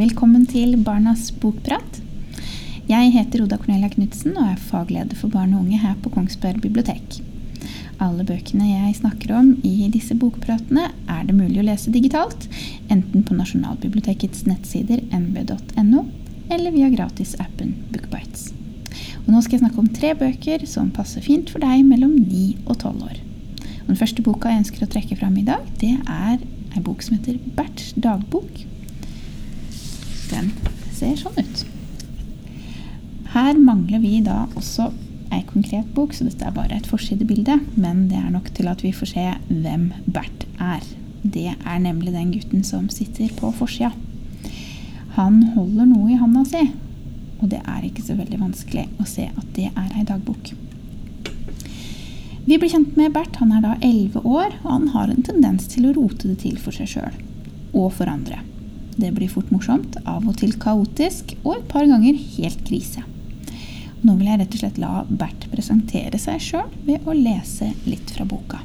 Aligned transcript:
Velkommen 0.00 0.46
til 0.48 0.78
Barnas 0.80 1.26
bokprat. 1.42 1.98
Jeg 2.88 3.10
heter 3.12 3.42
Oda 3.44 3.58
Cornelia 3.60 3.90
Knutsen 3.92 4.32
og 4.32 4.46
er 4.54 4.62
fagleder 4.70 5.18
for 5.18 5.28
barn 5.28 5.52
og 5.52 5.66
unge 5.66 5.80
her 5.82 5.98
på 6.00 6.12
Kongsberg 6.14 6.62
bibliotek. 6.64 7.20
Alle 8.20 8.34
bøkene 8.36 8.66
jeg 8.68 8.96
snakker 8.98 9.30
om 9.32 9.46
i 9.64 9.86
disse 9.88 10.12
bokpratene, 10.12 10.90
er 11.08 11.22
det 11.24 11.32
mulig 11.38 11.62
å 11.62 11.64
lese 11.64 11.88
digitalt, 11.94 12.42
enten 12.92 13.22
på 13.24 13.32
Nasjonalbibliotekets 13.32 14.42
nettsider 14.44 15.00
nb.no, 15.16 16.02
eller 16.52 16.74
via 16.74 16.90
gratisappen 16.92 17.72
Bookbites. 17.88 18.50
Og 19.22 19.32
nå 19.32 19.40
skal 19.40 19.56
jeg 19.56 19.62
snakke 19.62 19.80
om 19.80 19.88
tre 19.96 20.12
bøker 20.20 20.68
som 20.68 20.92
passer 20.92 21.24
fint 21.24 21.48
for 21.48 21.64
deg 21.64 21.80
mellom 21.88 22.12
9 22.18 22.44
og 22.66 22.74
12 22.74 23.08
år. 23.08 23.16
Og 23.86 23.88
den 23.94 24.00
første 24.02 24.28
boka 24.28 24.52
jeg 24.52 24.66
ønsker 24.66 24.84
å 24.84 24.92
trekke 24.98 25.16
fram 25.16 25.40
i 25.40 25.48
dag, 25.48 25.64
det 25.80 25.96
er 26.04 26.36
ei 26.76 26.84
bok 26.84 27.00
som 27.00 27.16
heter 27.16 27.40
Berts 27.56 27.94
dagbok. 27.96 28.66
Den 30.28 30.52
ser 30.92 31.16
sånn 31.24 31.40
ut. 31.40 31.68
Her 33.32 33.56
mangler 33.56 34.04
vi 34.04 34.18
da 34.28 34.42
også 34.52 34.92
ei 35.32 35.42
konkret 35.46 35.88
bok, 35.94 36.14
så 36.14 36.26
dette 36.26 36.46
er 36.46 36.54
bare 36.54 36.76
et 36.76 36.88
forsidebilde. 36.90 37.58
Men 37.76 38.06
det 38.10 38.18
er 38.18 38.30
nok 38.34 38.52
til 38.56 38.70
at 38.70 38.84
vi 38.84 38.92
får 38.94 39.12
se 39.14 39.26
hvem 39.48 39.90
Bert 40.06 40.46
er. 40.58 40.84
Det 41.22 41.50
er 41.52 41.82
nemlig 41.82 42.14
den 42.14 42.32
gutten 42.32 42.64
som 42.64 42.88
sitter 42.92 43.32
på 43.36 43.52
forsida. 43.56 43.92
Han 45.18 45.42
holder 45.56 45.90
noe 45.90 46.12
i 46.12 46.18
handa 46.20 46.44
si, 46.48 46.62
og 47.40 47.50
det 47.52 47.60
er 47.66 47.86
ikke 47.86 48.04
så 48.06 48.16
veldig 48.16 48.40
vanskelig 48.40 48.86
å 49.00 49.06
se 49.08 49.26
at 49.28 49.48
det 49.56 49.68
er 49.70 49.96
ei 49.98 50.06
dagbok. 50.08 50.52
Vi 52.46 52.56
blir 52.58 52.70
kjent 52.72 52.96
med 52.96 53.12
Bert. 53.14 53.36
Han 53.38 53.52
er 53.52 53.64
da 53.64 53.74
11 53.84 54.24
år, 54.24 54.54
og 54.62 54.70
han 54.70 54.88
har 54.94 55.10
en 55.12 55.26
tendens 55.26 55.68
til 55.70 55.86
å 55.86 55.94
rote 55.94 56.30
det 56.30 56.40
til 56.42 56.56
for 56.58 56.74
seg 56.74 56.88
sjøl 56.94 57.18
og 57.76 57.92
for 57.94 58.10
andre. 58.10 58.40
Det 59.00 59.12
blir 59.14 59.30
fort 59.30 59.52
morsomt, 59.54 59.94
av 60.08 60.26
og 60.26 60.40
til 60.40 60.56
kaotisk, 60.58 61.36
og 61.44 61.60
et 61.60 61.68
par 61.70 61.86
ganger 61.86 62.16
helt 62.36 62.64
krise. 62.66 63.04
Nå 64.00 64.14
vil 64.16 64.30
jeg 64.30 64.40
rett 64.40 64.54
og 64.56 64.62
slett 64.62 64.80
la 64.80 65.04
Bert 65.08 65.46
presentere 65.52 66.18
seg 66.20 66.40
sjøl 66.40 66.68
ved 66.86 67.04
å 67.04 67.16
lese 67.16 67.72
litt 67.84 68.12
fra 68.14 68.24
boka. 68.28 68.62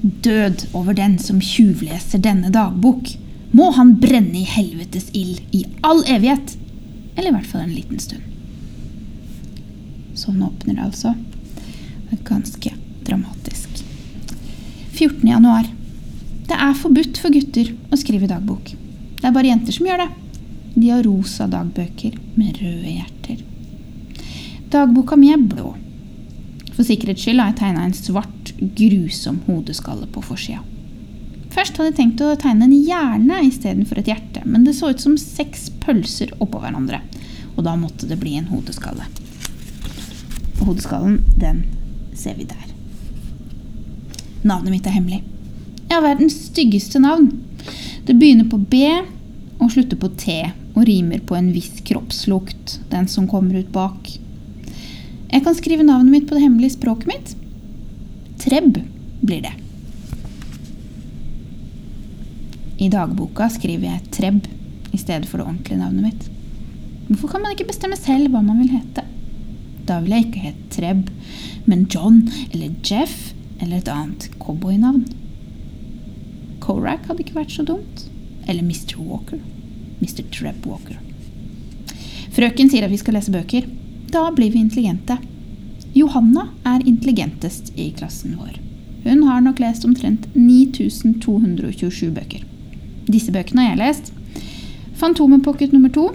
Død 0.00 0.68
over 0.76 0.96
den 0.96 1.18
som 1.20 1.42
tjuvleser 1.42 2.22
denne 2.22 2.52
dagbok. 2.54 3.12
Må 3.56 3.70
han 3.76 3.96
brenne 4.00 4.40
i 4.40 4.48
helvetes 4.48 5.10
ild 5.16 5.42
i 5.56 5.64
all 5.86 6.02
evighet! 6.08 6.56
Eller 7.16 7.30
i 7.30 7.36
hvert 7.36 7.48
fall 7.50 7.64
en 7.64 7.76
liten 7.76 8.00
stund. 8.00 8.24
Sånn 10.16 10.42
åpner 10.44 10.78
det 10.78 10.84
altså. 10.84 11.14
Det 12.08 12.16
er 12.16 12.28
ganske 12.28 12.72
dramatisk. 13.04 13.82
14. 14.96 15.26
januar. 15.28 15.68
Det 16.46 16.56
er 16.56 16.78
forbudt 16.78 17.18
for 17.20 17.34
gutter 17.34 17.74
å 17.92 17.98
skrive 18.00 18.30
dagbok. 18.30 18.72
Det 19.18 19.26
er 19.28 19.34
bare 19.34 19.50
jenter 19.50 19.76
som 19.76 19.88
gjør 19.88 20.04
det. 20.04 20.12
De 20.76 20.90
har 20.92 21.06
rosa 21.06 21.46
dagbøker 21.48 22.18
med 22.36 22.58
røde 22.60 22.90
hjerter. 22.98 23.38
Dagboka 24.68 25.16
mi 25.16 25.30
er 25.32 25.40
blå. 25.40 25.70
For 26.74 26.84
sikkerhets 26.84 27.22
skyld 27.24 27.40
har 27.40 27.54
jeg 27.54 27.60
tegna 27.62 27.84
en 27.86 27.94
svart, 27.96 28.50
grusom 28.76 29.38
hodeskalle 29.46 30.04
på 30.12 30.20
forsida. 30.26 30.60
Først 31.54 31.78
hadde 31.78 31.88
jeg 31.88 31.96
tenkt 31.96 32.20
å 32.20 32.34
tegne 32.36 32.66
en 32.66 32.74
hjerne 32.76 33.38
istedenfor 33.46 34.02
et 34.02 34.10
hjerte, 34.10 34.42
men 34.44 34.66
det 34.66 34.74
så 34.76 34.90
ut 34.92 35.00
som 35.00 35.16
seks 35.16 35.70
pølser 35.80 36.34
oppå 36.44 36.60
hverandre, 36.60 37.00
og 37.54 37.64
da 37.64 37.72
måtte 37.80 38.08
det 38.10 38.20
bli 38.20 38.34
en 38.36 38.50
hodeskalle. 38.50 39.08
Og 40.58 40.74
hodeskallen, 40.74 41.22
den 41.40 41.64
ser 42.12 42.36
vi 42.36 42.44
der. 42.50 42.68
Navnet 44.44 44.74
mitt 44.74 44.92
er 44.92 44.98
hemmelig. 44.98 45.22
Jeg 45.86 45.96
har 45.96 46.04
verdens 46.04 46.36
styggeste 46.50 47.00
navn. 47.00 47.30
Det 48.04 48.18
begynner 48.20 48.44
på 48.52 48.60
B 48.60 48.84
og 49.56 49.72
slutter 49.72 49.96
på 49.96 50.12
T 50.20 50.36
og 50.76 50.84
rimer 50.88 51.22
på 51.24 51.36
en 51.38 51.50
viss 51.54 51.80
kroppslukt, 51.88 52.78
den 52.92 53.08
som 53.08 53.28
kommer 53.30 53.56
ut 53.58 53.72
bak. 53.72 54.12
Jeg 55.32 55.42
kan 55.42 55.56
skrive 55.56 55.86
navnet 55.86 56.12
mitt 56.12 56.28
på 56.28 56.36
det 56.36 56.44
hemmelige 56.44 56.76
språket 56.76 57.08
mitt. 57.10 57.32
Trebb 58.42 58.78
blir 59.24 59.42
det. 59.46 59.54
I 62.76 62.90
dagboka 62.92 63.48
skriver 63.50 63.88
jeg 63.88 64.10
Trebb 64.12 64.48
i 64.92 65.00
stedet 65.00 65.24
for 65.28 65.40
det 65.40 65.46
ordentlige 65.48 65.80
navnet 65.80 66.10
mitt. 66.10 66.26
Hvorfor 67.08 67.32
kan 67.32 67.42
man 67.42 67.56
ikke 67.56 67.70
bestemme 67.70 67.96
selv 67.96 68.28
hva 68.34 68.42
man 68.44 68.60
vil 68.60 68.74
hete? 68.76 69.06
Da 69.88 70.00
vil 70.02 70.12
jeg 70.12 70.26
ikke 70.26 70.44
hete 70.44 70.70
Trebb, 70.76 71.08
men 71.64 71.86
John 71.88 72.26
eller 72.52 72.74
Jeff 72.84 73.32
eller 73.62 73.80
et 73.80 73.88
annet 73.88 74.28
cowboynavn. 74.42 75.06
Korak 76.60 77.06
hadde 77.08 77.24
ikke 77.24 77.38
vært 77.38 77.54
så 77.54 77.64
dumt. 77.64 78.08
Eller 78.46 78.62
Mr. 78.62 78.98
Walker. 79.00 79.40
Mr. 80.00 80.22
Treb 80.32 80.66
Walker. 80.66 80.98
Frøken 82.36 82.68
sier 82.70 82.84
at 82.84 82.92
vi 82.92 83.00
skal 83.00 83.16
lese 83.16 83.32
bøker. 83.32 83.66
Da 84.12 84.28
blir 84.36 84.52
vi 84.52 84.60
intelligente. 84.60 85.16
Johanna 85.96 86.50
er 86.68 86.84
intelligentest 86.84 87.72
i 87.80 87.88
klassen 87.96 88.36
vår. 88.36 88.58
Hun 89.06 89.22
har 89.28 89.40
nok 89.40 89.60
lest 89.62 89.86
omtrent 89.88 90.26
9227 90.34 92.10
bøker. 92.12 92.44
Disse 93.06 93.32
bøkene 93.32 93.64
har 93.64 93.74
jeg 93.74 93.80
lest. 93.80 94.12
Fantomepocket 95.00 95.72
nummer 95.72 95.92
to. 95.94 96.10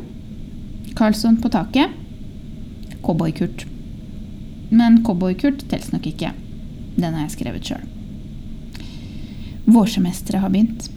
Carlsson 0.97 1.39
på 1.41 1.49
taket. 1.49 1.93
Cowboy-Kurt. 3.01 3.65
Men 4.69 5.01
Cowboykurt 5.05 5.65
telles 5.71 5.91
nok 5.91 6.05
ikke. 6.07 6.33
Den 6.97 7.13
har 7.15 7.25
jeg 7.25 7.35
skrevet 7.37 7.65
sjøl. 7.65 7.87
Vårsemesteret 9.71 10.43
har 10.43 10.51
begynt. 10.51 10.89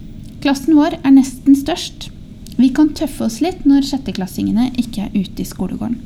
Klassen 0.43 0.77
vår 0.77 0.99
er 1.01 1.15
nesten 1.15 1.57
størst. 1.57 2.09
Vi 2.55 2.69
kan 2.71 2.93
tøffe 2.95 3.25
oss 3.27 3.41
litt 3.43 3.65
når 3.67 3.83
sjetteklassingene 3.89 4.69
ikke 4.79 5.07
er 5.07 5.15
ute 5.15 5.43
i 5.43 5.47
skolegården. 5.47 5.97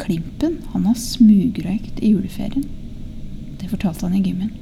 Klimpen 0.00 0.62
han 0.72 0.86
har 0.88 0.96
smugrøykt 1.00 2.00
i 2.00 2.14
juleferien. 2.14 2.64
Det 3.60 3.68
fortalte 3.68 4.06
han 4.06 4.16
i 4.16 4.22
gymmen. 4.24 4.54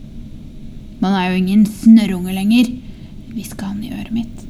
Man 1.02 1.14
er 1.14 1.30
jo 1.30 1.38
ingen 1.38 1.62
snørrunge 1.68 2.34
lenger, 2.34 2.72
hviska 3.34 3.70
han 3.70 3.84
i 3.86 3.92
øret 3.94 4.10
mitt. 4.14 4.44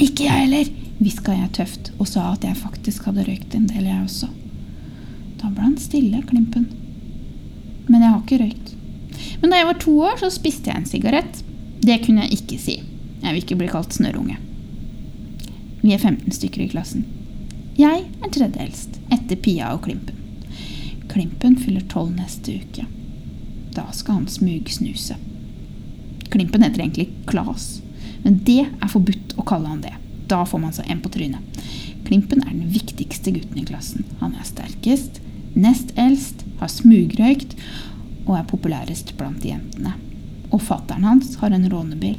Ikke 0.00 0.26
jeg 0.26 0.46
heller, 0.46 0.74
hviska 0.98 1.34
jeg 1.36 1.54
tøft 1.58 1.92
og 1.98 2.10
sa 2.10 2.30
at 2.32 2.46
jeg 2.46 2.58
faktisk 2.58 3.06
hadde 3.06 3.26
røykt 3.26 3.54
en 3.54 3.70
del, 3.70 3.86
jeg 3.86 4.02
også. 4.02 4.30
Da 5.40 5.50
ble 5.50 5.68
han 5.68 5.78
stille, 5.80 6.22
Klimpen. 6.26 6.66
Men 7.86 8.02
jeg 8.02 8.10
har 8.10 8.20
ikke 8.22 8.42
røykt. 8.42 8.76
Men 9.40 9.52
da 9.52 9.60
jeg 9.60 9.70
var 9.70 9.82
to 9.82 9.96
år, 10.10 10.18
så 10.20 10.30
spiste 10.32 10.70
jeg 10.70 10.80
en 10.80 10.90
sigarett. 10.90 11.42
Det 11.84 12.02
kunne 12.04 12.26
jeg 12.26 12.40
ikke 12.40 12.58
si. 12.60 12.80
Jeg 13.20 13.30
vil 13.30 13.44
ikke 13.44 13.58
bli 13.60 13.70
kalt 13.70 13.94
snørrunge. 13.94 14.38
Vi 15.80 15.94
er 15.94 15.98
15 15.98 16.32
stykker 16.36 16.64
i 16.64 16.70
klassen. 16.72 17.06
Jeg 17.78 18.02
er 18.20 18.32
tredje 18.34 18.60
eldst, 18.60 18.98
etter 19.14 19.38
Pia 19.40 19.70
og 19.72 19.86
Klimpen. 19.86 20.18
Klimpen 21.08 21.56
fyller 21.58 21.86
tolv 21.88 22.12
neste 22.14 22.58
uke. 22.60 22.84
Da 23.74 23.86
skal 23.96 24.20
han 24.20 24.28
smugsnuse. 24.28 25.16
Klimpen 26.30 26.62
heter 26.62 26.84
egentlig 26.84 27.08
Klas, 27.30 27.80
men 28.22 28.42
det 28.46 28.66
er 28.68 28.92
forbudt 28.92 29.34
å 29.40 29.46
kalle 29.48 29.72
han 29.72 29.80
det. 29.82 29.94
Da 30.30 30.44
får 30.46 30.62
man 30.62 30.76
seg 30.76 30.90
en 30.92 31.00
på 31.02 31.10
trynet. 31.14 31.62
Klimpen 32.06 32.44
er 32.44 32.52
den 32.52 32.68
viktigste 32.74 33.32
gutten 33.34 33.58
i 33.62 33.66
klassen. 33.66 34.04
Han 34.20 34.36
er 34.36 34.46
sterkest, 34.46 35.18
nest 35.56 35.94
eldst, 35.98 36.44
har 36.60 36.70
smugrøykt 36.70 37.56
og 38.26 38.36
er 38.36 38.46
populærest 38.50 39.14
blant 39.18 39.46
jentene. 39.46 39.96
Og 40.50 40.62
fattern 40.62 41.06
hans 41.06 41.36
har 41.40 41.54
en 41.54 41.66
rånebil. 41.72 42.18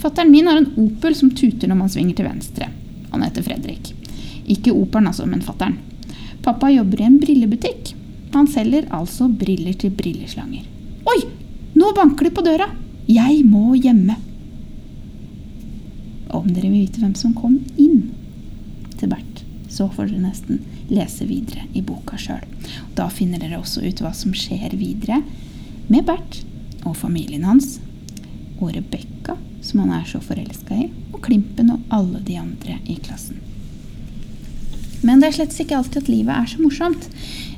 Fattern 0.00 0.30
min 0.32 0.46
har 0.48 0.56
en 0.56 0.70
Opel 0.80 1.14
som 1.16 1.30
tuter 1.36 1.68
når 1.68 1.76
man 1.82 1.92
svinger 1.92 2.16
til 2.16 2.28
venstre. 2.28 2.70
Han 3.10 3.24
heter 3.26 3.44
Fredrik. 3.44 3.92
Ikke 4.50 4.72
operen, 4.72 5.10
altså, 5.10 5.26
men 5.28 5.44
fattern. 5.44 5.76
Pappa 6.42 6.70
jobber 6.72 7.02
i 7.02 7.08
en 7.08 7.18
brillebutikk. 7.20 7.92
Han 8.32 8.48
selger 8.48 8.88
altså 8.96 9.28
briller 9.28 9.76
til 9.76 9.92
brilleslanger. 9.94 10.64
Oi! 11.10 11.20
Nå 11.76 11.92
banker 11.96 12.28
det 12.28 12.34
på 12.34 12.44
døra! 12.46 12.70
Jeg 13.10 13.44
må 13.44 13.74
hjemme. 13.74 14.16
Om 16.30 16.48
dere 16.48 16.70
vil 16.70 16.86
vite 16.86 17.02
hvem 17.02 17.14
som 17.18 17.34
kom 17.34 17.58
inn 17.74 18.10
til 19.00 19.10
Bert, 19.10 19.42
så 19.68 19.88
får 19.90 20.10
dere 20.12 20.28
nesten 20.28 20.60
lese 20.90 21.26
videre 21.26 21.66
i 21.74 21.82
boka 21.86 22.18
sjøl. 22.20 22.44
Da 22.96 23.08
finner 23.12 23.42
dere 23.42 23.58
også 23.60 23.82
ut 23.84 24.02
hva 24.02 24.14
som 24.16 24.34
skjer 24.36 24.76
videre 24.78 25.20
med 25.90 26.06
Bert 26.06 26.42
og 26.86 26.96
familien 26.96 27.44
hans, 27.48 27.78
og 28.60 28.74
Rebekka, 28.76 29.19
som 29.60 29.82
han 29.82 29.92
er 29.94 30.08
så 30.08 30.20
forelska 30.24 30.76
i, 30.76 30.88
og 31.12 31.22
Klimpen 31.24 31.72
og 31.74 31.94
alle 31.94 32.20
de 32.26 32.38
andre 32.40 32.78
i 32.88 32.96
klassen. 33.02 33.40
Men 35.02 35.20
det 35.20 35.30
er 35.30 35.38
slett 35.38 35.56
ikke 35.62 35.78
alltid 35.78 36.02
at 36.02 36.10
livet 36.12 36.34
er 36.36 36.50
så 36.50 36.60
morsomt. 36.60 37.08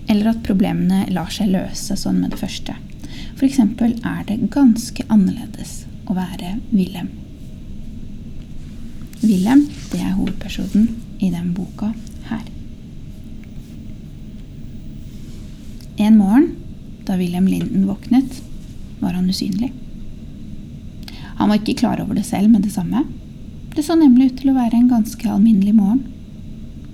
eller 0.09 0.33
at 0.33 0.43
problemene 0.43 1.05
lar 1.15 1.31
seg 1.31 1.53
løse 1.53 1.95
sånn 1.97 2.19
med 2.21 2.33
det 2.35 2.41
første. 2.41 2.75
F.eks. 3.39 3.59
er 3.59 4.25
det 4.27 4.51
ganske 4.51 5.05
annerledes 5.09 5.85
å 6.11 6.17
være 6.17 6.57
Wilhelm. 6.73 7.09
Wilhelm 9.23 9.69
det 9.93 10.01
er 10.03 10.17
hovedpersonen 10.19 10.89
i 11.23 11.31
den 11.31 11.53
boka 11.55 11.93
her. 12.27 12.43
En 16.03 16.19
morgen 16.19 16.51
da 17.07 17.17
Wilhelm 17.17 17.47
Linden 17.47 17.87
våknet, 17.87 18.43
var 19.01 19.15
han 19.19 19.31
usynlig. 19.31 19.73
Han 21.43 21.51
var 21.51 21.59
ikke 21.59 21.81
klar 21.81 21.99
over 21.99 22.15
det 22.15 22.23
selv 22.23 22.53
med 22.53 22.63
det 22.63 22.71
samme. 22.71 23.01
Det 23.75 23.83
så 23.83 23.97
nemlig 23.99 24.29
ut 24.29 24.37
til 24.39 24.53
å 24.53 24.55
være 24.55 24.79
en 24.79 24.91
ganske 24.93 25.27
alminnelig 25.27 25.73
morgen. 25.75 26.05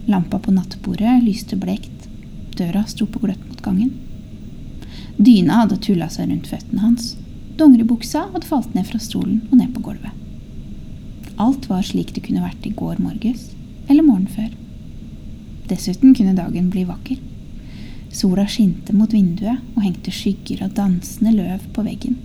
Lampa 0.08 0.38
på 0.40 0.54
nattbordet 0.56 1.18
lyste 1.20 1.58
blekt. 1.60 2.06
Døra 2.56 2.86
sto 2.88 3.04
på 3.04 3.20
gløtt 3.20 3.42
mot 3.44 3.60
gangen. 3.60 3.90
Dyna 5.18 5.58
hadde 5.60 5.76
tulla 5.84 6.08
seg 6.08 6.30
rundt 6.30 6.48
føttene 6.48 6.80
hans. 6.80 7.10
Dongeribuksa 7.60 8.22
hadde 8.30 8.48
falt 8.48 8.72
ned 8.72 8.88
fra 8.88 9.02
stolen 9.04 9.42
og 9.50 9.58
ned 9.60 9.74
på 9.74 9.84
gulvet. 9.84 10.16
Alt 11.36 11.68
var 11.68 11.84
slik 11.84 12.14
det 12.16 12.24
kunne 12.24 12.46
vært 12.46 12.64
i 12.64 12.72
går 12.72 13.04
morges 13.04 13.50
eller 13.84 14.06
morgenen 14.06 14.32
før. 14.32 14.48
Dessuten 15.68 16.16
kunne 16.16 16.32
dagen 16.40 16.72
bli 16.72 16.86
vakker. 16.88 17.20
Sola 18.16 18.48
skinte 18.48 18.96
mot 18.96 19.12
vinduet 19.12 19.60
og 19.74 19.84
hengte 19.84 20.08
skygger 20.22 20.64
av 20.64 20.72
dansende 20.80 21.36
løv 21.36 21.68
på 21.76 21.84
veggen. 21.84 22.16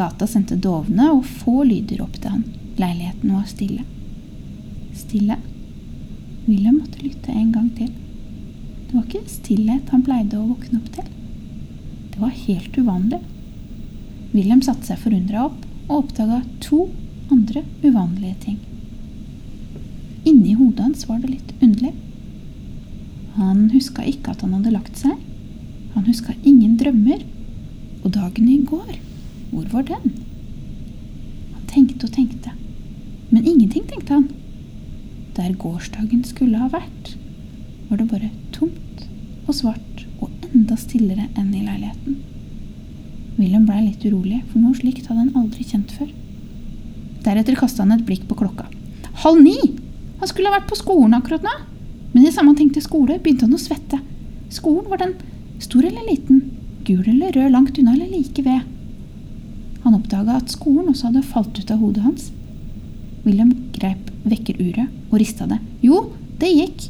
Gata 0.00 0.26
sendte 0.26 0.56
dovne, 0.56 1.10
og 1.12 1.26
få 1.42 1.60
lyder 1.68 2.00
opp 2.00 2.16
til 2.16 2.32
han. 2.32 2.44
Leiligheten 2.80 3.34
var 3.34 3.48
stille. 3.50 3.82
Stille. 4.96 5.36
William 6.46 6.78
måtte 6.78 7.02
lytte 7.04 7.34
en 7.34 7.50
gang 7.52 7.68
til. 7.76 7.90
Det 8.86 8.94
var 8.96 9.04
ikke 9.04 9.28
stillhet 9.28 9.92
han 9.92 10.04
pleide 10.06 10.38
å 10.38 10.46
våkne 10.48 10.80
opp 10.80 10.88
til. 10.94 11.10
Det 12.14 12.22
var 12.22 12.32
helt 12.46 12.78
uvanlig. 12.80 13.20
William 14.32 14.62
satte 14.64 14.88
seg 14.88 15.02
forundra 15.02 15.44
opp 15.50 15.60
og 15.90 15.96
oppdaga 15.98 16.40
to 16.64 16.86
andre 17.30 17.62
uvanlige 17.84 18.38
ting. 18.46 18.58
Inni 20.24 20.56
hodet 20.56 20.86
hans 20.86 21.04
var 21.10 21.20
det 21.20 21.34
litt 21.34 21.52
underlig. 21.60 21.92
Han 23.36 23.68
huska 23.74 24.04
ikke 24.08 24.32
at 24.32 24.42
han 24.46 24.56
hadde 24.56 24.74
lagt 24.74 24.98
seg. 24.98 25.20
Han 25.94 26.08
huska 26.08 26.34
ingen 26.40 26.80
drømmer. 26.80 27.22
Og 28.00 28.14
dagen 28.14 28.48
i 28.48 28.56
går, 28.64 28.96
hvor 29.50 29.66
var 29.72 29.86
den? 29.88 30.12
Han 31.54 31.66
tenkte 31.70 32.06
og 32.06 32.14
tenkte, 32.14 32.54
men 33.30 33.46
ingenting, 33.46 33.86
tenkte 33.86 34.16
han. 34.16 34.28
Der 35.36 35.54
gårsdagen 35.58 36.24
skulle 36.26 36.58
ha 36.58 36.70
vært, 36.72 37.14
var 37.90 38.00
det 38.00 38.08
bare 38.10 38.30
tomt 38.54 39.06
og 39.46 39.54
svart 39.56 40.04
og 40.20 40.30
enda 40.50 40.76
stillere 40.78 41.28
enn 41.38 41.52
i 41.54 41.64
leiligheten. 41.64 42.18
William 43.40 43.64
blei 43.66 43.84
litt 43.86 44.04
urolig, 44.04 44.42
for 44.50 44.60
noe 44.62 44.76
slikt 44.76 45.08
hadde 45.08 45.24
han 45.24 45.38
aldri 45.38 45.64
kjent 45.64 45.94
før. 45.96 46.10
Deretter 47.24 47.56
kasta 47.58 47.84
han 47.84 47.96
et 47.96 48.04
blikk 48.06 48.26
på 48.28 48.38
klokka. 48.42 48.66
Halv 49.24 49.42
ni! 49.42 49.56
Han 50.20 50.28
skulle 50.28 50.50
ha 50.50 50.58
vært 50.58 50.68
på 50.70 50.78
skolen 50.78 51.16
akkurat 51.16 51.44
nå. 51.44 51.54
Men 52.12 52.26
i 52.26 52.32
samme 52.34 52.52
han 52.52 52.58
tenkte 52.58 52.82
skole, 52.84 53.18
begynte 53.22 53.46
han 53.46 53.56
å 53.56 53.60
svette. 53.60 54.00
Skolen, 54.52 54.88
var 54.90 55.00
den 55.00 55.14
stor 55.62 55.86
eller 55.86 56.04
liten? 56.08 56.42
Gul 56.84 57.04
eller 57.06 57.32
rød, 57.36 57.52
langt 57.54 57.78
unna 57.78 57.94
eller 57.94 58.10
like 58.10 58.44
ved? 58.44 58.66
Han 59.90 59.96
oppdaga 59.98 60.36
at 60.38 60.52
skolen 60.52 60.92
også 60.92 61.08
hadde 61.08 61.26
falt 61.26 61.56
ut 61.58 61.70
av 61.74 61.80
hodet 61.82 62.04
hans. 62.04 62.28
William 63.24 63.48
greip 63.74 64.12
vekkeruret 64.22 64.86
og 65.10 65.16
rista 65.18 65.48
det. 65.50 65.56
Jo, 65.82 66.12
det 66.38 66.46
gikk. 66.46 66.84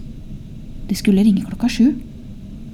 Det 0.91 0.99
skulle 1.00 1.25
ringe 1.25 1.47
klokka 1.47 1.70
sju. 1.73 1.94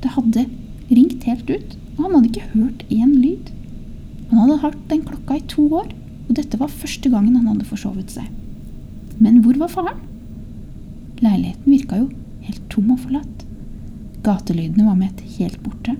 Det 0.02 0.10
hadde 0.16 0.42
ringt 0.90 1.22
helt 1.30 1.46
ut, 1.46 1.76
og 1.94 2.00
han 2.00 2.16
hadde 2.16 2.32
ikke 2.32 2.50
hørt 2.56 2.82
én 2.90 3.14
lyd. 3.14 3.52
Han 4.32 4.40
hadde 4.40 4.58
hatt 4.64 4.82
den 4.90 5.06
klokka 5.06 5.38
i 5.38 5.46
to 5.46 5.68
år, 5.78 5.94
og 6.26 6.34
dette 6.40 6.58
var 6.58 6.74
første 6.74 7.12
gangen 7.12 7.38
han 7.38 7.46
hadde 7.52 7.70
forsovet 7.70 8.10
seg. 8.18 8.26
Men 9.22 9.44
hvor 9.46 9.62
var 9.62 9.70
faren? 9.70 10.02
Leiligheten 11.22 11.70
virka 11.70 12.02
jo 12.02 12.10
helt 12.48 12.66
tom 12.74 12.90
og 12.96 13.04
forlatt. 13.06 13.46
Gatelydene 14.26 14.90
var 14.90 14.98
med 14.98 15.22
helt 15.38 15.62
borte. 15.62 15.94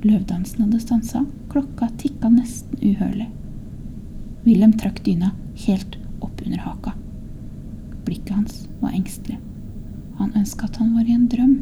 Løvdansen 0.00 0.64
hadde 0.64 0.80
stansa, 0.80 1.26
klokka 1.54 1.86
tikka 2.02 2.28
nesten 2.34 2.80
uhørlig. 2.82 3.28
Wilhelm 4.42 4.72
trakk 4.74 4.96
dyna 5.06 5.30
helt 5.66 5.92
opp 6.18 6.40
under 6.42 6.58
haka. 6.64 6.92
Blikket 8.04 8.32
hans 8.34 8.56
var 8.80 8.90
engstelig. 8.90 9.36
Han 10.18 10.32
ønska 10.34 10.66
at 10.66 10.80
han 10.82 10.96
var 10.96 11.06
i 11.06 11.14
en 11.14 11.28
drøm, 11.30 11.52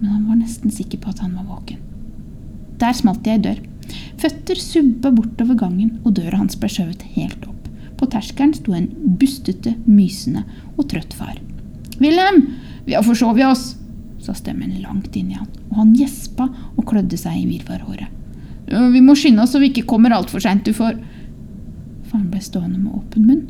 men 0.00 0.10
han 0.10 0.26
var 0.28 0.36
nesten 0.42 0.72
sikker 0.72 1.00
på 1.00 1.14
at 1.14 1.22
han 1.24 1.32
var 1.38 1.46
våken. 1.48 1.80
Der 2.82 2.92
smalt 2.92 3.22
det 3.24 3.32
ei 3.32 3.40
dør. 3.46 3.62
Føtter 4.20 4.60
subba 4.60 5.12
bortover 5.16 5.56
gangen, 5.62 5.94
og 6.04 6.18
døra 6.18 6.42
hans 6.42 6.58
ble 6.60 6.68
skjøvet 6.74 7.06
helt 7.14 7.46
opp. 7.48 7.70
På 7.96 8.08
terskelen 8.12 8.52
sto 8.58 8.74
en 8.76 8.90
bustete, 9.22 9.72
mysende 9.86 10.42
og 10.74 10.90
trøtt 10.92 11.16
far. 11.16 11.38
Wilhelm, 11.96 12.58
vi 12.84 12.92
har 12.98 13.06
forsovet 13.08 13.48
oss, 13.48 13.64
sa 14.20 14.36
stemmen 14.36 14.76
langt 14.84 15.16
inni 15.16 15.38
han, 15.40 15.48
og 15.70 15.80
han 15.80 15.96
gjespa 15.96 16.50
og 16.74 16.84
klødde 16.92 17.16
seg 17.20 17.40
i 17.40 17.48
virvarhåret. 17.54 18.12
Vi 18.66 19.02
må 19.04 19.16
skynde 19.18 19.44
oss 19.44 19.52
så 19.52 19.60
vi 19.60 19.70
ikke 19.72 19.86
kommer 19.88 20.14
altfor 20.16 20.42
seint, 20.42 20.64
du 20.64 20.72
får 20.76 20.96
Faren 22.08 22.30
ble 22.30 22.40
stående 22.44 22.78
med 22.78 22.94
åpen 22.94 23.26
munn. 23.26 23.44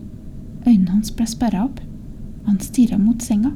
Øynene 0.64 0.94
hans 0.94 1.10
ble 1.14 1.26
sperra 1.28 1.66
opp. 1.66 1.80
Han 2.46 2.60
stirra 2.62 2.96
mot 3.00 3.20
senga. 3.22 3.50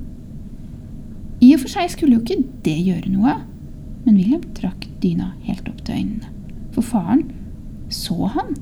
I 1.41 1.53
og 1.55 1.63
for 1.63 1.73
seg 1.73 1.93
skulle 1.93 2.19
jo 2.19 2.25
ikke 2.25 2.43
det 2.67 2.77
gjøre 2.83 3.13
noe, 3.15 3.37
men 4.05 4.19
Wilhelm 4.19 4.45
trakk 4.59 4.89
dyna 5.03 5.31
helt 5.47 5.69
opp 5.71 5.81
til 5.87 6.01
øynene. 6.01 6.33
For 6.75 6.85
faren 6.85 7.25
så 7.95 8.29
han, 8.35 8.53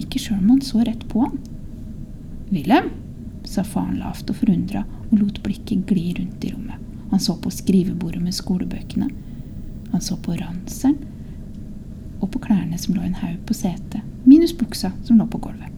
ikke 0.00 0.22
sjøl 0.22 0.38
om 0.38 0.54
han 0.54 0.64
så 0.64 0.84
rett 0.86 1.04
på 1.10 1.26
han. 1.26 1.36
Wilhelm, 2.48 2.92
sa 3.48 3.64
faren 3.64 3.98
lavt 4.00 4.30
og 4.30 4.40
forundra 4.40 4.84
og 5.08 5.14
lot 5.18 5.42
blikket 5.44 5.88
gli 5.88 6.12
rundt 6.16 6.44
i 6.44 6.52
rommet. 6.54 6.80
Han 7.10 7.20
så 7.22 7.36
på 7.40 7.52
skrivebordet 7.52 8.20
med 8.22 8.36
skolebøkene. 8.36 9.08
Han 9.92 10.04
så 10.04 10.16
på 10.20 10.36
ranselen 10.36 10.98
og 12.20 12.30
på 12.32 12.40
klærne 12.42 12.78
som 12.80 12.96
lå 12.96 13.02
en 13.04 13.18
haug 13.20 13.38
på 13.46 13.56
setet, 13.56 14.02
minus 14.28 14.54
buksa 14.56 14.92
som 15.04 15.18
lå 15.18 15.26
på 15.30 15.40
gulvet. 15.44 15.72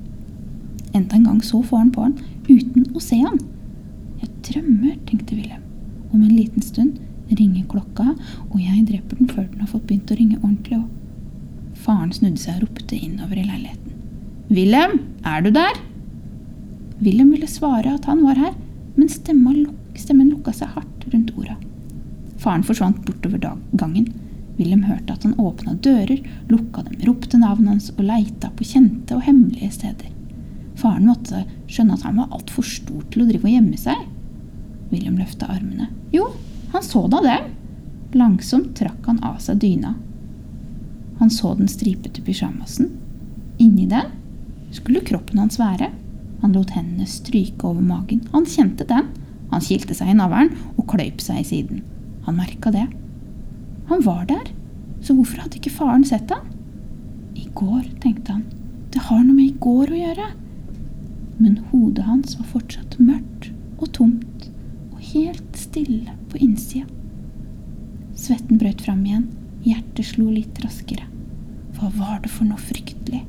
Enda 0.95 1.17
en 1.17 1.29
gang 1.29 1.41
så 1.45 1.63
faren 1.63 1.93
på 1.95 2.03
han 2.07 2.17
uten 2.49 2.89
å 2.97 3.03
se 3.03 3.21
han. 3.23 3.39
Jeg 4.21 4.31
drømmer, 4.49 4.97
tenkte 5.07 5.37
Wilhelm. 5.37 5.63
Om 6.11 6.23
en 6.25 6.35
liten 6.35 6.65
stund 6.65 6.99
ringer 7.31 7.69
klokka, 7.71 8.17
og 8.51 8.57
jeg 8.59 8.87
dreper 8.89 9.21
den 9.21 9.31
før 9.31 9.47
den 9.47 9.63
har 9.63 9.71
fått 9.71 9.87
begynt 9.87 10.11
å 10.11 10.19
ringe 10.19 10.41
ordentlig 10.41 10.81
òg. 10.81 10.89
Faren 11.81 12.11
snudde 12.13 12.43
seg 12.43 12.59
og 12.59 12.67
ropte 12.67 12.99
innover 12.99 13.39
i 13.39 13.47
leiligheten. 13.47 13.95
Wilhelm, 14.51 14.99
er 15.25 15.45
du 15.45 15.53
der? 15.55 15.79
Wilhelm 17.01 17.31
ville 17.37 17.49
svare 17.49 17.95
at 17.95 18.09
han 18.11 18.25
var 18.27 18.41
her, 18.41 18.57
men 18.97 19.09
stemmen 19.09 20.33
lukka 20.33 20.53
seg 20.57 20.75
hardt 20.75 21.07
rundt 21.13 21.31
orda. 21.39 21.55
Faren 22.41 22.67
forsvant 22.67 22.99
bortover 23.07 23.41
gangen. 23.79 24.11
Wilhelm 24.61 24.83
hørte 24.85 25.15
at 25.15 25.23
han 25.25 25.39
åpna 25.41 25.75
dører, 25.81 26.21
lukka 26.51 26.85
dem, 26.85 26.99
ropte 27.09 27.39
navnet 27.41 27.73
hans 27.73 27.89
og 27.95 28.03
leita 28.05 28.51
på 28.57 28.67
kjente 28.69 29.17
og 29.17 29.25
hemmelige 29.25 29.71
steder. 29.79 30.11
Faren 30.81 31.09
måtte 31.09 31.47
skjønne 31.71 31.97
at 31.97 32.05
han 32.05 32.21
var 32.21 32.35
altfor 32.37 32.67
stor 32.67 33.07
til 33.09 33.25
å 33.25 33.29
drive 33.31 33.49
og 33.49 33.55
gjemme 33.55 33.81
seg. 33.81 34.05
William 34.91 35.17
løfta 35.17 35.49
armene. 35.49 35.89
Jo, 36.13 36.29
han 36.75 36.85
så 36.85 37.07
da 37.09 37.23
det. 37.25 37.39
Langsomt 38.17 38.75
trakk 38.77 39.09
han 39.09 39.21
av 39.25 39.39
seg 39.41 39.61
dyna. 39.63 39.95
Han 41.21 41.33
så 41.33 41.55
den 41.57 41.69
stripete 41.69 42.23
pysjamasen. 42.25 42.93
Inni 43.61 43.87
den 43.89 44.13
skulle 44.77 45.05
kroppen 45.05 45.41
hans 45.41 45.59
være. 45.61 45.91
Han 46.41 46.55
lot 46.57 46.73
hendene 46.77 47.09
stryke 47.09 47.67
over 47.67 47.85
magen. 47.85 48.23
Han 48.33 48.49
kjente 48.49 48.87
den. 48.89 49.09
Han 49.51 49.65
kilte 49.65 49.97
seg 49.97 50.13
i 50.13 50.17
navlen 50.17 50.53
og 50.77 50.87
kløyp 50.91 51.21
seg 51.25 51.43
i 51.43 51.49
siden. 51.49 51.85
Han 52.27 52.39
merka 52.39 52.73
det. 52.75 52.87
Han 53.91 54.05
var 54.07 54.25
der, 54.31 54.47
så 55.03 55.17
hvorfor 55.17 55.43
hadde 55.43 55.59
ikke 55.59 55.73
faren 55.75 56.05
sett 56.07 56.31
han? 56.31 56.47
I 57.35 57.49
går, 57.59 57.89
tenkte 58.03 58.37
han. 58.37 58.45
Det 58.95 59.03
har 59.09 59.25
noe 59.25 59.35
med 59.35 59.49
i 59.49 59.63
går 59.65 59.91
å 59.91 59.99
gjøre. 59.99 60.27
Men 61.41 61.57
hodet 61.73 62.05
hans 62.07 62.37
var 62.39 62.47
fortsatt 62.53 62.95
mørkt 63.03 63.49
og 63.81 63.89
tomt 63.97 64.47
og 64.93 65.01
helt 65.11 65.59
stille 65.59 66.15
på 66.31 66.39
innsida. 66.39 66.87
Svetten 68.15 68.61
brøt 68.61 68.85
fram 68.85 69.01
igjen. 69.07 69.25
Hjertet 69.65 70.07
slo 70.13 70.29
litt 70.31 70.61
raskere. 70.63 71.09
Hva 71.75 71.91
var 71.97 72.21
det 72.23 72.31
for 72.31 72.47
noe 72.47 72.63
fryktelig 72.63 73.25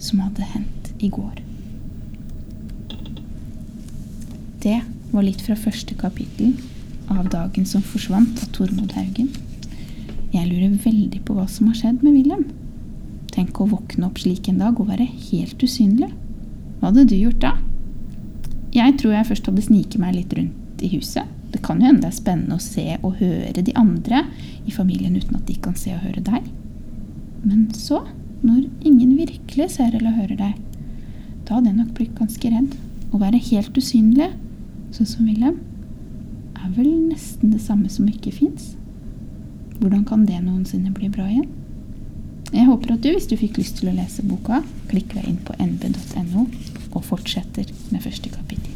som 0.00 0.22
hadde 0.24 0.46
hendt 0.54 0.88
i 1.04 1.10
går? 1.12 1.42
Det 4.64 4.78
var 5.12 5.28
litt 5.28 5.44
fra 5.44 5.58
første 5.58 5.94
kapittel 6.00 6.56
av 7.12 7.28
'Dagen 7.28 7.66
som 7.66 7.82
forsvant' 7.82 8.42
av 8.42 8.56
Tormod 8.56 8.96
Haugen. 8.96 9.30
Jeg 10.38 10.52
lurer 10.52 10.74
veldig 10.84 11.24
på 11.26 11.34
hva 11.34 11.48
som 11.50 11.66
har 11.66 11.78
skjedd 11.80 12.04
med 12.04 12.14
Wilhelm. 12.14 12.44
Tenk 13.34 13.58
å 13.58 13.66
våkne 13.72 14.06
opp 14.06 14.20
slik 14.22 14.46
en 14.50 14.60
dag 14.62 14.78
og 14.78 14.90
være 14.90 15.06
helt 15.08 15.62
usynlig. 15.64 16.12
Hva 16.78 16.92
hadde 16.92 17.08
du 17.10 17.16
gjort 17.16 17.40
da? 17.42 17.56
Jeg 18.74 18.94
tror 19.00 19.16
jeg 19.16 19.28
først 19.32 19.50
hadde 19.50 19.64
sniket 19.66 19.98
meg 20.02 20.14
litt 20.14 20.36
rundt 20.38 20.84
i 20.84 20.92
huset. 20.92 21.26
Det 21.50 21.62
kan 21.64 21.80
jo 21.80 21.88
hende 21.88 22.04
det 22.04 22.12
er 22.12 22.18
spennende 22.20 22.58
å 22.58 22.62
se 22.62 22.86
og 23.00 23.18
høre 23.18 23.64
de 23.66 23.74
andre 23.80 24.22
i 24.68 24.74
familien 24.74 25.16
uten 25.16 25.40
at 25.40 25.48
de 25.48 25.58
kan 25.64 25.74
se 25.78 25.90
og 25.96 26.04
høre 26.04 26.22
deg. 26.22 26.46
Men 27.42 27.66
så, 27.74 28.04
når 28.44 28.68
ingen 28.86 29.16
virkelig 29.18 29.72
ser 29.74 29.96
eller 29.96 30.14
hører 30.20 30.38
deg, 30.38 30.58
da 31.48 31.58
hadde 31.58 31.72
jeg 31.72 31.80
nok 31.80 31.94
blitt 31.98 32.14
ganske 32.18 32.52
redd. 32.54 32.78
Å 33.10 33.18
være 33.18 33.42
helt 33.50 33.80
usynlig, 33.80 34.30
sånn 34.94 35.08
som 35.08 35.26
Wilhelm, 35.26 35.58
er 36.58 36.74
vel 36.76 36.92
nesten 37.08 37.54
det 37.56 37.64
samme 37.64 37.90
som 37.90 38.06
ikke 38.06 38.34
fins. 38.38 38.76
Hvordan 39.78 40.04
kan 40.08 40.26
det 40.26 40.40
noensinne 40.42 40.90
bli 40.94 41.10
bra 41.12 41.28
igjen? 41.30 41.48
Jeg 42.48 42.64
håper 42.64 42.94
at 42.94 43.04
du, 43.04 43.10
hvis 43.12 43.28
du 43.28 43.36
fikk 43.38 43.60
lyst 43.60 43.78
til 43.78 43.90
å 43.90 43.94
lese 43.94 44.24
boka, 44.26 44.62
klikker 44.88 45.20
deg 45.20 45.28
inn 45.30 45.40
på 45.44 45.54
nb.no 45.60 46.46
og 46.96 47.04
fortsetter 47.04 47.68
med 47.92 48.02
første 48.02 48.32
kapittel. 48.32 48.74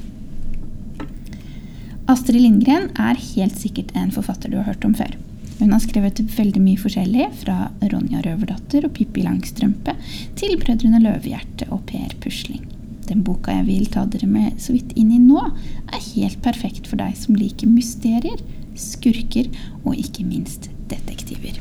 Astrid 2.13 2.43
Lindgren 2.43 2.91
er 3.01 3.17
helt 3.17 3.57
sikkert 3.57 3.95
en 3.97 4.13
forfatter 4.13 4.53
du 4.53 4.59
har 4.59 4.69
hørt 4.69 4.85
om 4.85 4.95
før. 4.95 5.15
Hun 5.63 5.73
har 5.73 5.81
skrevet 5.81 6.21
veldig 6.37 6.61
mye 6.61 6.81
forskjellig, 6.81 7.29
fra 7.45 7.71
Ronja 7.81 8.21
Røverdatter 8.25 8.87
og 8.89 8.95
Pippi 8.97 9.25
Langstrømpe 9.25 9.95
til 10.39 10.57
Brødrene 10.61 11.01
Løvehjerte 11.03 11.71
og 11.71 11.85
Per 11.89 12.13
Pusling. 12.23 12.67
Den 13.09 13.23
boka 13.27 13.55
jeg 13.55 13.69
vil 13.71 13.89
ta 13.93 14.05
dere 14.11 14.29
med 14.31 14.61
så 14.63 14.75
vidt 14.77 14.93
inn 14.99 15.15
i 15.15 15.23
nå, 15.23 15.41
er 15.89 16.11
helt 16.13 16.43
perfekt 16.45 16.91
for 16.91 17.01
deg 17.01 17.17
som 17.19 17.39
liker 17.39 17.71
mysterier, 17.71 18.43
skurker 18.79 19.51
og 19.85 19.97
ikke 19.97 20.27
minst 20.27 20.71
detektiver. 20.93 21.59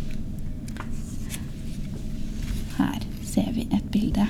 Her 2.78 3.04
ser 3.28 3.52
vi 3.56 3.68
et 3.72 3.92
bilde, 3.94 4.28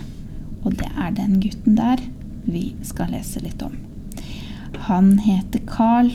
og 0.63 0.77
det 0.79 0.89
er 0.93 1.15
den 1.17 1.39
gutten 1.43 1.77
der 1.79 2.03
vi 2.46 2.72
skal 2.88 3.13
lese 3.13 3.41
litt 3.43 3.62
om. 3.65 3.75
Han 4.88 5.17
heter 5.22 5.62
Carl, 5.70 6.13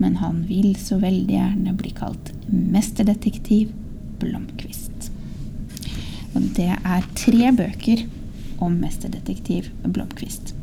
men 0.00 0.16
han 0.20 0.44
vil 0.48 0.74
så 0.80 1.00
veldig 1.00 1.34
gjerne 1.34 1.74
bli 1.76 1.90
kalt 1.96 2.32
mesterdetektiv 2.50 3.72
Blomkvist. 4.20 5.10
Og 6.34 6.46
det 6.56 6.70
er 6.76 7.10
tre 7.18 7.50
bøker 7.56 8.06
om 8.62 8.78
mesterdetektiv 8.80 9.70
Blomkvist. 9.84 10.54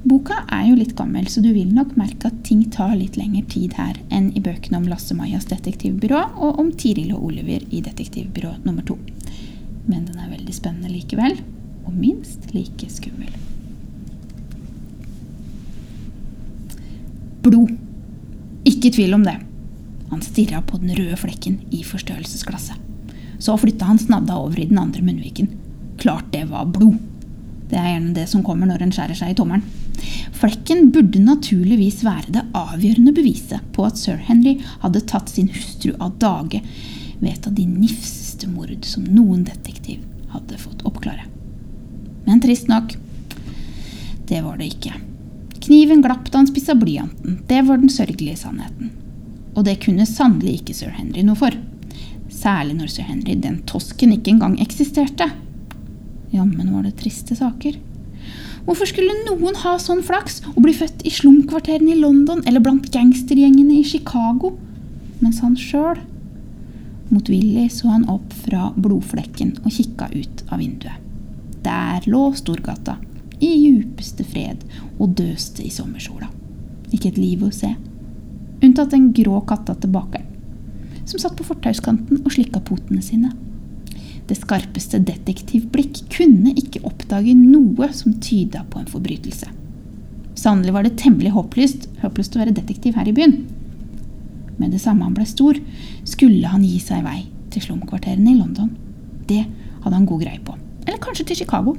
Boka 0.00 0.38
er 0.48 0.64
jo 0.70 0.78
litt 0.78 0.94
gammel, 0.96 1.26
så 1.28 1.42
du 1.44 1.50
vil 1.52 1.74
nok 1.76 1.92
merke 2.00 2.30
at 2.30 2.38
ting 2.46 2.62
tar 2.72 2.94
litt 2.96 3.18
lengre 3.20 3.42
tid 3.52 3.74
her 3.76 3.98
enn 4.08 4.30
i 4.32 4.40
bøkene 4.40 4.78
om 4.78 4.86
Lasse-Majas 4.88 5.44
detektivbyrå 5.50 6.22
og 6.40 6.60
om 6.62 6.70
Tiril 6.72 7.10
og 7.12 7.26
Oliver 7.28 7.66
i 7.68 7.82
Detektivbyrå 7.84 8.54
nummer 8.64 8.86
to. 8.88 8.96
Men 9.84 10.06
den 10.08 10.16
er 10.16 10.32
veldig 10.32 10.54
spennende 10.56 10.88
likevel, 10.92 11.36
og 11.84 11.92
minst 11.92 12.48
like 12.56 12.88
skummel. 12.88 13.28
Blod. 17.44 17.74
Ikke 18.68 18.92
tvil 18.92 19.18
om 19.18 19.26
det. 19.26 19.36
Han 20.10 20.24
stirra 20.24 20.62
på 20.64 20.80
den 20.80 20.94
røde 20.96 21.18
flekken 21.20 21.60
i 21.76 21.82
forstørrelsesglasset. 21.84 22.80
Så 23.40 23.52
flytta 23.60 23.88
han 23.88 24.00
snadda 24.00 24.36
over 24.36 24.60
i 24.60 24.68
den 24.68 24.80
andre 24.80 25.04
munnviken. 25.04 25.52
Klart 26.00 26.32
det 26.32 26.46
var 26.48 26.68
blod. 26.72 26.96
Det 27.68 27.76
er 27.76 27.94
gjerne 27.94 28.16
det 28.16 28.26
som 28.32 28.44
kommer 28.44 28.68
når 28.68 28.84
en 28.84 28.96
skjærer 28.96 29.16
seg 29.16 29.32
i 29.32 29.38
tommelen. 29.38 29.64
Flekken 30.40 30.90
burde 30.94 31.20
naturligvis 31.22 32.00
være 32.06 32.34
det 32.36 32.46
avgjørende 32.56 33.12
beviset 33.16 33.66
på 33.74 33.84
at 33.88 34.00
sir 34.00 34.20
Henry 34.28 34.56
hadde 34.84 35.04
tatt 35.10 35.32
sin 35.32 35.50
hustru 35.52 35.92
av 35.98 36.16
dage 36.22 36.62
ved 37.20 37.32
et 37.32 37.46
av 37.46 37.56
de 37.56 37.66
nifseste 37.68 38.48
mord 38.48 38.86
som 38.88 39.04
noen 39.04 39.44
detektiv 39.44 40.00
hadde 40.32 40.60
fått 40.60 40.86
oppklare. 40.88 41.26
Men 42.24 42.40
trist 42.40 42.70
nok, 42.70 42.94
det 44.30 44.40
var 44.46 44.60
det 44.60 44.70
ikke. 44.70 44.94
Kniven 45.60 46.00
glapp 46.04 46.30
da 46.30 46.40
han 46.40 46.48
spissa 46.48 46.74
blyanten. 46.78 47.40
Det 47.48 47.60
var 47.66 47.80
den 47.82 47.92
sørgelige 47.92 48.38
sannheten. 48.40 48.92
Og 49.58 49.66
det 49.66 49.80
kunne 49.84 50.06
sannelig 50.08 50.60
ikke 50.60 50.76
sir 50.78 50.94
Henry 50.94 51.24
noe 51.26 51.36
for. 51.36 51.56
Særlig 52.30 52.78
når 52.78 52.92
sir 52.94 53.08
Henry 53.10 53.34
den 53.36 53.60
tosken 53.68 54.14
ikke 54.14 54.32
engang 54.32 54.56
eksisterte. 54.62 55.28
Jammen 56.30 56.70
var 56.72 56.86
det 56.86 56.94
triste 57.00 57.36
saker. 57.36 57.76
Hvorfor 58.66 58.88
skulle 58.90 59.16
noen 59.24 59.56
ha 59.62 59.76
sånn 59.80 60.02
flaks 60.04 60.40
og 60.52 60.62
bli 60.64 60.74
født 60.76 61.04
i 61.08 61.12
slumkvarterene 61.14 61.94
i 61.94 62.00
London 62.00 62.42
eller 62.46 62.62
blant 62.64 62.90
gangstergjengene 62.92 63.80
i 63.80 63.86
Chicago, 63.86 64.54
mens 65.20 65.42
han 65.44 65.56
sjøl 65.58 66.00
Motvillig 67.10 67.72
så 67.74 67.88
han 67.90 68.04
opp 68.06 68.30
fra 68.44 68.68
blodflekken 68.78 69.56
og 69.64 69.72
kikka 69.74 70.06
ut 70.14 70.44
av 70.46 70.60
vinduet. 70.62 71.00
Der 71.64 72.06
lå 72.06 72.28
Storgata, 72.38 73.00
i 73.42 73.48
djupeste 73.50 74.22
fred 74.28 74.62
og 75.00 75.16
døste 75.18 75.64
i 75.66 75.72
sommersola. 75.74 76.28
Ikke 76.94 77.10
et 77.10 77.18
liv 77.18 77.42
å 77.42 77.50
se, 77.54 77.72
unntatt 78.62 78.92
den 78.94 79.10
grå 79.16 79.40
katta 79.48 79.74
til 79.80 79.90
bakeren, 79.90 80.28
som 81.02 81.18
satt 81.18 81.34
på 81.38 81.48
fortauskanten 81.48 82.22
og 82.22 82.30
slikka 82.30 82.62
potene 82.62 83.02
sine. 83.02 83.32
Det 84.30 84.36
skarpeste 84.38 85.00
detektivblikk 85.02 86.04
kunne 86.14 86.52
ikke 86.54 86.84
oppdage 86.86 87.32
noe 87.34 87.88
som 87.96 88.14
tyda 88.22 88.62
på 88.70 88.78
en 88.78 88.86
forbrytelse. 88.90 89.48
Sannelig 90.38 90.74
var 90.76 90.86
det 90.86 91.00
temmelig 91.00 91.32
håpløst, 91.34 91.88
håpløst 92.04 92.36
å 92.36 92.44
være 92.44 92.54
detektiv 92.54 92.94
her 92.94 93.10
i 93.10 93.14
byen. 93.16 93.34
Med 94.60 94.70
det 94.70 94.80
samme 94.84 95.02
han 95.02 95.16
ble 95.18 95.26
stor, 95.26 95.58
skulle 96.06 96.46
han 96.52 96.62
gi 96.62 96.78
seg 96.78 97.02
vei 97.02 97.24
til 97.50 97.66
slumkvarterene 97.66 98.30
i 98.30 98.38
London. 98.38 98.70
Det 99.26 99.42
hadde 99.82 99.96
han 99.96 100.06
god 100.06 100.22
greie 100.22 100.42
på. 100.46 100.54
Eller 100.86 101.02
kanskje 101.02 101.26
til 101.26 101.42
Chicago. 101.42 101.74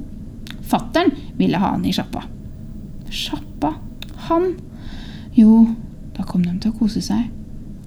Fattern 0.68 1.14
ville 1.40 1.58
ha 1.58 1.72
han 1.72 1.88
i 1.88 1.96
sjappa. 1.96 2.26
Sjappa? 3.08 3.78
Han? 4.28 4.52
Jo, 5.32 5.62
da 6.12 6.28
kom 6.28 6.44
de 6.44 6.58
til 6.60 6.74
å 6.74 6.80
kose 6.84 7.00
seg. 7.00 7.30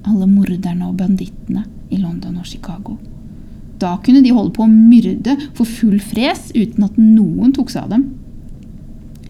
Alle 0.09 0.25
morderne 0.25 0.89
og 0.89 0.97
bandittene 0.97 1.67
i 1.93 2.01
London 2.01 2.41
og 2.41 2.49
Chicago. 2.49 2.97
Da 3.81 3.97
kunne 4.03 4.23
de 4.23 4.33
holde 4.35 4.53
på 4.55 4.63
å 4.63 4.71
myrde 4.71 5.35
for 5.55 5.67
full 5.67 5.99
fres 5.99 6.49
uten 6.55 6.85
at 6.87 6.99
noen 6.99 7.51
tok 7.55 7.73
seg 7.73 7.85
av 7.85 7.95
dem. 7.95 8.05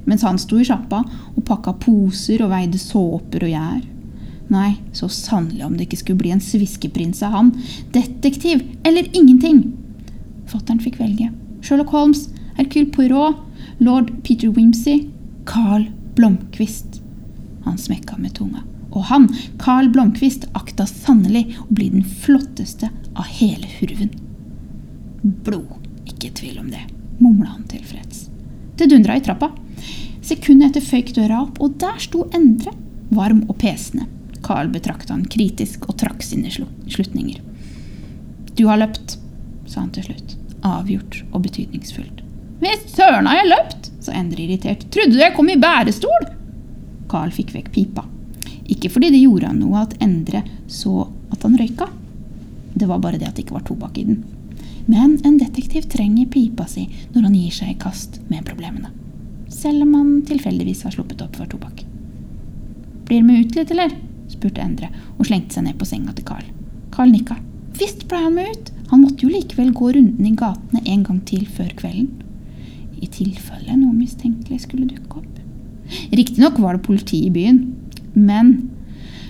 Mens 0.06 0.26
han 0.26 0.38
sto 0.38 0.60
i 0.62 0.66
sjappa 0.68 1.02
og 1.34 1.46
pakka 1.48 1.74
poser 1.82 2.44
og 2.46 2.52
veide 2.54 2.80
såper 2.82 3.48
og 3.48 3.54
gjær. 3.56 3.84
Nei, 4.54 4.76
så 4.94 5.10
sannelig 5.10 5.66
om 5.66 5.74
det 5.74 5.88
ikke 5.88 6.04
skulle 6.04 6.22
bli 6.22 6.34
en 6.36 6.44
sviskeprins 6.44 7.24
av 7.26 7.34
han. 7.34 7.50
Detektiv 7.96 8.62
eller 8.86 9.10
ingenting! 9.18 9.64
Fattern 10.46 10.82
fikk 10.84 11.00
velge. 11.02 11.32
Sherlock 11.66 11.90
Holmes, 11.96 12.28
Hercule 12.60 12.92
Poirot, 12.94 13.42
lord 13.82 14.12
Peter 14.24 14.54
Wimsey, 14.54 15.08
Carl 15.50 15.88
Blomkvist. 16.16 17.02
Han 17.66 17.82
smekka 17.82 18.20
med 18.22 18.38
tunga. 18.38 18.62
Og 18.94 19.10
han, 19.10 19.26
Carl 19.60 19.90
Blomkvist, 19.92 20.46
akta 20.54 20.86
sannelig 20.88 21.58
å 21.66 21.72
bli 21.74 21.90
den 21.98 22.06
flotteste 22.06 22.94
av 23.18 23.26
hele 23.42 23.68
hurven. 23.80 24.14
Blod, 25.26 25.88
ikke 26.06 26.30
tvil 26.38 26.60
om 26.62 26.68
det, 26.70 26.84
mumla 27.18 27.56
han 27.56 27.64
tilfreds. 27.66 28.28
Det 28.78 28.86
dundra 28.92 29.16
i 29.18 29.24
trappa. 29.26 29.50
Sekundet 30.22 30.76
etter 30.76 30.86
føyk 30.86 31.16
døra 31.16 31.40
opp, 31.42 31.58
og 31.64 31.80
der 31.82 31.98
sto 32.04 32.28
Endre, 32.36 32.76
varm 33.10 33.42
og 33.50 33.58
pesende. 33.62 34.06
Carl 34.46 34.70
betrakta 34.70 35.16
han 35.16 35.26
kritisk 35.26 35.88
og 35.90 35.98
trakk 35.98 36.22
sine 36.22 36.52
slutninger. 36.54 37.40
Du 38.54 38.68
har 38.70 38.78
løpt, 38.84 39.18
sa 39.66 39.82
han 39.82 39.90
til 39.96 40.06
slutt, 40.12 40.36
avgjort 40.62 41.24
og 41.32 41.42
betydningsfullt. 41.48 42.22
Visst 42.62 42.94
søren 42.94 43.26
har 43.26 43.42
jeg 43.42 43.50
løpt, 43.50 43.90
sa 44.06 44.14
Endre 44.14 44.46
irritert. 44.46 44.86
Trodde 44.94 45.18
du 45.18 45.24
jeg 45.24 45.34
kom 45.34 45.50
i 45.50 45.58
bærestol? 45.58 46.30
Carl 47.10 47.34
fikk 47.34 47.56
vekk 47.58 47.74
pipa. 47.74 48.06
Ikke 48.70 48.94
fordi 48.94 49.10
det 49.14 49.26
gjorde 49.26 49.50
han 49.50 49.62
noe 49.64 49.82
at 49.88 49.98
Endre 50.06 50.46
så 50.70 51.08
at 51.34 51.42
han 51.42 51.58
røyka. 51.58 51.90
Det 52.78 52.86
var 52.94 53.02
bare 53.02 53.18
det 53.18 53.32
at 53.32 53.40
det 53.40 53.48
ikke 53.48 53.58
var 53.58 53.66
tobakk 53.66 53.98
i 53.98 54.10
den. 54.14 54.24
Men 54.86 55.18
en 55.26 55.40
detektiv 55.42 55.88
trenger 55.90 56.30
pipa 56.30 56.68
si 56.70 56.86
når 57.14 57.28
han 57.28 57.38
gir 57.38 57.56
seg 57.56 57.72
i 57.74 57.80
kast 57.82 58.20
med 58.30 58.46
problemene. 58.46 58.92
Selv 59.50 59.86
om 59.86 59.94
han 59.98 60.12
tilfeldigvis 60.28 60.84
har 60.86 60.94
sluppet 60.94 61.24
opp 61.26 61.40
for 61.40 61.50
tobakk. 61.50 61.86
Blir 63.06 63.22
du 63.22 63.28
med 63.30 63.46
ut 63.46 63.58
litt, 63.58 63.72
eller? 63.74 63.94
spurte 64.30 64.62
Endre 64.62 64.90
og 65.18 65.28
slengte 65.28 65.58
seg 65.58 65.68
ned 65.68 65.78
på 65.80 65.88
senga 65.90 66.14
til 66.14 66.26
Carl. 66.28 66.46
Carl 66.94 67.12
nikka. 67.14 67.38
Visst 67.80 68.06
ble 68.10 68.22
han 68.26 68.38
med 68.38 68.52
ut. 68.52 68.72
Han 68.92 69.02
måtte 69.02 69.26
jo 69.26 69.32
likevel 69.34 69.74
gå 69.76 69.92
runden 69.96 70.28
i 70.30 70.36
gatene 70.38 70.84
en 70.86 71.04
gang 71.06 71.22
til 71.28 71.46
før 71.50 71.72
kvelden. 71.78 72.12
I 73.02 73.10
tilfelle 73.12 73.76
noe 73.78 73.94
mistenkelig 73.94 74.64
skulle 74.66 74.90
dukke 74.90 75.22
opp. 75.22 75.32
Riktignok 76.16 76.60
var 76.62 76.78
det 76.78 76.86
politi 76.86 77.26
i 77.28 77.34
byen, 77.34 77.60
men 78.14 78.72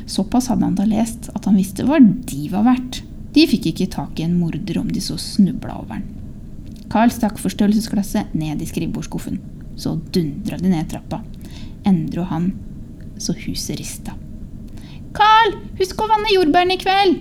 såpass 0.07 0.47
hadde 0.51 0.67
han 0.67 0.77
da 0.77 0.85
lest 0.87 1.29
at 1.33 1.47
han 1.49 1.57
visste 1.59 1.85
hva 1.87 1.99
de 1.99 2.41
var 2.51 2.67
verdt. 2.67 3.01
De 3.35 3.43
fikk 3.51 3.73
ikke 3.73 3.89
tak 3.91 4.19
i 4.19 4.23
en 4.23 4.37
morder 4.39 4.79
om 4.79 4.87
de 4.91 5.01
så 5.03 5.17
snubla 5.19 5.75
over 5.81 5.97
den. 5.97 6.05
Carl 6.91 7.11
stakk 7.11 7.39
forstørrelsesglasset 7.41 8.31
ned 8.37 8.61
i 8.63 8.67
skrivebordsskuffen. 8.69 9.41
Så 9.75 9.97
dundra 10.15 10.55
de 10.61 10.71
ned 10.71 10.87
trappa. 10.87 11.19
Endre 11.85 12.23
og 12.23 12.29
han 12.31 12.45
så 13.19 13.35
huset 13.35 13.75
rista. 13.79 14.15
Carl, 15.15 15.57
husk 15.79 15.99
å 15.99 16.07
vanne 16.11 16.31
jordbærene 16.31 16.77
i 16.77 16.79
kveld! 16.79 17.19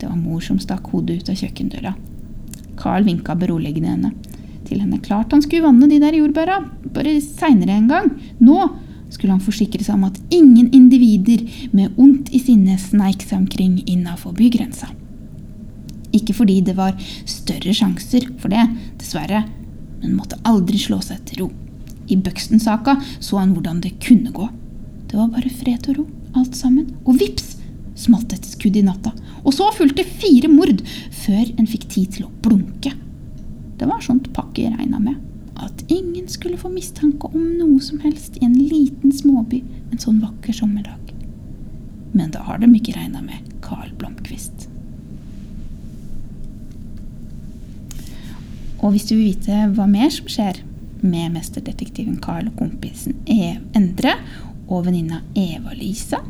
Det 0.00 0.08
var 0.08 0.16
mor 0.16 0.44
som 0.44 0.60
stakk 0.60 0.92
hodet 0.92 1.20
ut 1.20 1.32
av 1.32 1.40
kjøkkendøra. 1.40 1.94
Carl 2.80 3.08
vinka 3.08 3.36
beroligende 3.36 3.92
henne. 3.92 4.12
Til 4.68 4.80
henne 4.80 5.00
klart 5.04 5.32
han 5.32 5.42
skulle 5.44 5.66
vanne 5.66 5.88
de 5.90 5.98
der 6.00 6.16
jordbæra, 6.16 6.60
bare 6.92 7.16
seinere 7.24 7.76
en 7.76 7.90
gang. 7.90 8.12
Nå 8.40 8.70
skulle 9.10 9.34
han 9.34 9.44
forsikre 9.44 9.84
seg 9.84 9.96
om 9.96 10.06
at 10.08 10.20
ingen 10.32 10.70
individer 10.76 11.44
med 11.76 11.96
ondt 12.00 12.30
i 12.36 12.40
sinne 12.44 12.76
sneik 12.80 13.24
seg 13.24 13.42
omkring 13.42 13.80
innafor 13.88 14.36
bygrensa. 14.36 14.92
Ikke 16.16 16.34
fordi 16.34 16.60
det 16.66 16.76
var 16.78 16.98
større 17.28 17.74
sjanser 17.76 18.26
for 18.40 18.52
det, 18.52 18.64
dessverre, 19.00 19.44
men 20.00 20.16
måtte 20.16 20.40
aldri 20.48 20.80
slå 20.80 21.00
seg 21.04 21.22
til 21.28 21.44
ro. 21.44 21.50
I 22.10 22.16
Buxton-saka 22.18 22.96
så 23.22 23.38
han 23.38 23.54
hvordan 23.54 23.82
det 23.84 23.98
kunne 24.02 24.32
gå. 24.34 24.48
Det 25.10 25.18
var 25.18 25.30
bare 25.34 25.52
fred 25.60 25.86
og 25.92 26.00
ro, 26.00 26.06
alt 26.38 26.56
sammen. 26.58 26.90
Og 27.04 27.20
vips 27.20 27.56
smalt 28.00 28.32
et 28.34 28.46
skudd 28.46 28.78
i 28.78 28.84
natta. 28.86 29.12
Og 29.44 29.54
så 29.54 29.68
fulgte 29.76 30.06
fire 30.06 30.50
mord 30.50 30.82
før 31.22 31.44
en 31.56 31.68
fikk 31.68 31.86
tid 31.92 32.16
til 32.16 32.26
å 32.26 32.32
blunke. 32.44 32.94
Det 33.80 33.88
var 33.88 34.02
sånt 34.04 34.32
Pakke 34.36 34.70
regna 34.72 35.00
med. 35.02 35.20
At 35.60 35.84
ingen 35.92 36.26
skulle 36.32 36.60
få 36.60 36.70
mistanke 36.72 37.28
om 37.28 37.44
noe 37.58 37.80
som 37.84 38.00
helst 38.00 38.38
i 38.40 38.46
en 38.46 38.56
liten 38.56 39.12
småby 39.12 39.60
en 39.90 40.00
sånn 40.00 40.22
vakker 40.24 40.56
sommerdag. 40.56 41.14
Men 42.16 42.32
da 42.34 42.42
har 42.48 42.58
de 42.62 42.70
ikke 42.74 42.96
regna 42.96 43.22
med 43.22 43.52
Carl 43.64 43.92
Blomkvist. 44.00 44.69
Og 48.80 48.94
hvis 48.94 49.08
du 49.10 49.14
vil 49.16 49.32
vite 49.34 49.64
hva 49.76 49.86
mer 49.90 50.10
som 50.12 50.28
skjer 50.30 50.62
med 51.00 51.34
mesterdetektiven 51.34 52.18
Carl 52.24 52.48
og 52.50 52.58
kompisen 52.60 53.16
e 53.28 53.56
Endre 53.76 54.16
og 54.70 54.86
venninna 54.86 55.22
Eva-Lisa, 55.36 56.22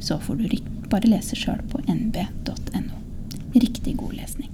så 0.00 0.18
får 0.22 0.40
du 0.40 0.56
bare 0.90 1.10
lese 1.10 1.38
sjøl 1.38 1.60
på 1.70 1.82
nb.no. 1.86 2.96
Riktig 3.54 3.96
god 3.98 4.16
lesning. 4.16 4.49